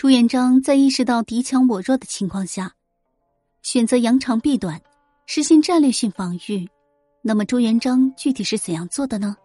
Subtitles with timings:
[0.00, 2.74] 朱元璋在意识到敌强我弱的情况下，
[3.60, 4.80] 选择扬长避短，
[5.26, 6.66] 实行战略性防御。
[7.20, 9.36] 那么，朱元璋具体是怎样做的呢？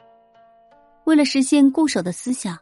[1.03, 2.57] 为了实现固守的思想，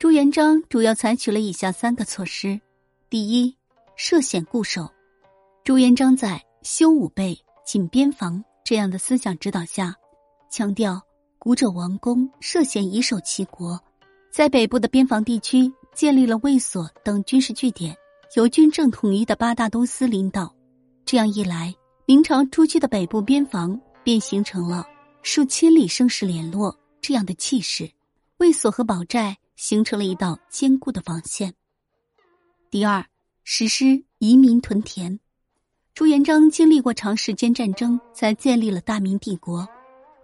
[0.00, 2.60] 朱元璋主要采取了以下三个措施：
[3.08, 3.56] 第一，
[3.94, 4.90] 设险固守。
[5.62, 9.94] 朱元璋在修武备、紧边防这样的思想指导下，
[10.50, 11.00] 强调
[11.38, 13.80] 古者王公设险以守其国，
[14.32, 15.72] 在北部的边防地区。
[15.94, 17.96] 建立了卫所等军事据点，
[18.34, 20.52] 由军政统一的八大都司领导。
[21.04, 21.74] 这样一来，
[22.06, 24.86] 明朝初期的北部边防便形成了
[25.22, 27.90] 数千里生死联络这样的气势。
[28.38, 31.54] 卫所和堡寨形成了一道坚固的防线。
[32.70, 33.04] 第二，
[33.44, 35.20] 实施移民屯田。
[35.94, 39.68] 朱元璋经历过长时间战争，才建立了大明帝国。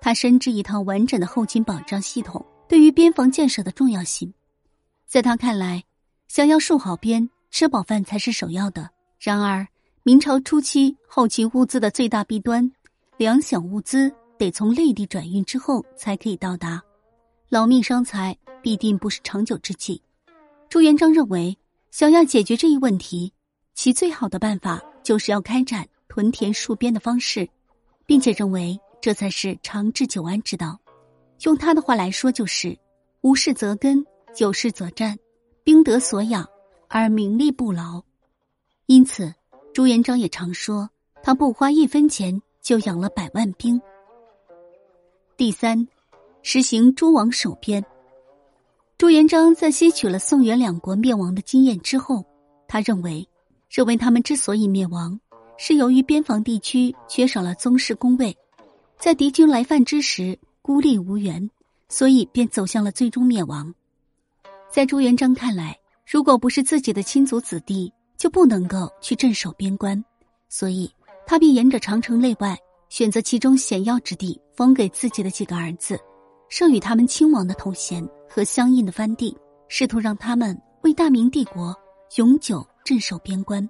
[0.01, 4.33] 他深知一套完整的后勤保障系统对于边防建设的重要性。
[5.09, 5.83] 在他看来，
[6.29, 8.91] 想要戍好边、吃饱饭才是首要的。
[9.19, 9.67] 然而，
[10.03, 12.71] 明朝初期后勤物资的最大弊端，
[13.17, 16.83] 粮饷物资得从内地转运之后才可以到达，
[17.49, 20.03] 劳命伤财必定不是长久之计。
[20.69, 21.57] 朱元璋认为，
[21.91, 23.33] 想要解决这一问题，
[23.75, 27.49] 其最好的办法就是要开展屯田戍边的方式，
[28.05, 30.79] 并且认为这才是长治久安之道。
[31.45, 32.79] 用他的话来说，就是
[33.23, 34.05] “无事则根”。
[34.37, 35.19] 有事则战，
[35.65, 36.47] 兵得所养
[36.89, 38.03] 而名利不劳。
[38.87, 39.35] 因此，
[39.73, 40.89] 朱元璋也常说，
[41.23, 43.81] 他不花一分钱就养了百万兵。
[45.37, 45.87] 第三，
[46.43, 47.85] 实行诸王守边。
[48.97, 52.25] 朱元璋在吸取了宋元两国灭亡的经验之后，
[52.67, 53.29] 他认为，
[53.71, 55.19] 认为他们之所以灭亡，
[55.57, 58.37] 是由于边防地区缺少了宗室宫位，
[58.99, 61.49] 在敌军来犯之时孤立无援，
[61.89, 63.73] 所以便走向了最终灭亡。
[64.79, 65.77] 在朱元璋看来，
[66.07, 70.01] 如果不是自己的亲族子弟，就不能够去镇守边关，
[70.49, 70.89] 所以
[71.27, 72.57] 他便沿着长城内外，
[72.89, 75.99] 选择其中险要之地，封给自己的几个儿子，
[76.49, 79.37] 授予他们亲王的头衔和相应的藩地，
[79.67, 81.75] 试图让他们为大明帝国
[82.15, 83.69] 永久镇守边关。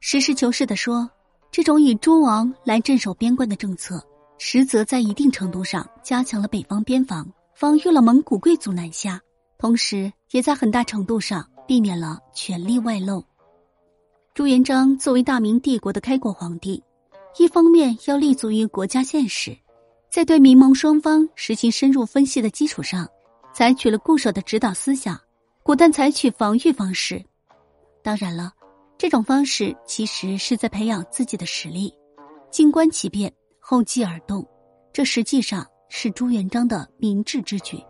[0.00, 1.08] 实事求是的说，
[1.52, 4.04] 这种以诸王来镇守边关的政策，
[4.38, 9.20] 实则在一定程度上加强了北方边防，防御了蒙古贵族南下。
[9.58, 13.24] 同时，也在很大程度上避免了权力外露。
[14.34, 16.82] 朱元璋作为大明帝国的开国皇帝，
[17.38, 19.56] 一方面要立足于国家现实，
[20.10, 23.08] 在对民盟双方实行深入分析的基础上，
[23.54, 25.18] 采取了固守的指导思想，
[25.62, 27.24] 果断采取防御方式。
[28.02, 28.52] 当然了，
[28.98, 31.94] 这种方式其实是在培养自己的实力，
[32.50, 34.46] 静观其变，后继而动。
[34.92, 37.82] 这实际上是朱元璋的明智之举。